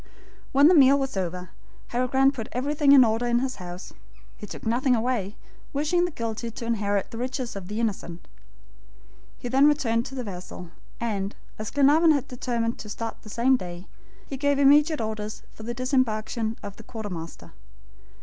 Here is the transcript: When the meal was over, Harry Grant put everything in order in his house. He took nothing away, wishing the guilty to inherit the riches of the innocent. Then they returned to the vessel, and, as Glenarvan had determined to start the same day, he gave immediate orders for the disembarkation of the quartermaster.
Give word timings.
When 0.51 0.67
the 0.67 0.73
meal 0.73 0.97
was 0.97 1.15
over, 1.15 1.51
Harry 1.89 2.07
Grant 2.07 2.33
put 2.33 2.49
everything 2.53 2.91
in 2.91 3.05
order 3.05 3.27
in 3.27 3.37
his 3.37 3.57
house. 3.57 3.93
He 4.35 4.47
took 4.47 4.65
nothing 4.65 4.95
away, 4.95 5.37
wishing 5.73 6.05
the 6.05 6.09
guilty 6.09 6.49
to 6.49 6.65
inherit 6.65 7.11
the 7.11 7.19
riches 7.19 7.55
of 7.55 7.67
the 7.67 7.79
innocent. 7.79 8.27
Then 9.43 9.51
they 9.51 9.67
returned 9.69 10.07
to 10.07 10.15
the 10.15 10.23
vessel, 10.23 10.71
and, 10.99 11.35
as 11.59 11.69
Glenarvan 11.69 12.13
had 12.13 12.27
determined 12.27 12.79
to 12.79 12.89
start 12.89 13.17
the 13.21 13.29
same 13.29 13.57
day, 13.57 13.85
he 14.25 14.37
gave 14.37 14.57
immediate 14.57 14.99
orders 15.01 15.43
for 15.53 15.61
the 15.61 15.73
disembarkation 15.75 16.57
of 16.63 16.77
the 16.77 16.83
quartermaster. 16.83 17.53